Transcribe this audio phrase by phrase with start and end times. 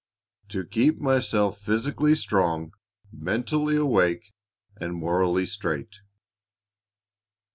[0.53, 2.73] "...To keep myself physically strong,
[3.11, 4.33] mentally awake,
[4.77, 5.97] and morally straight."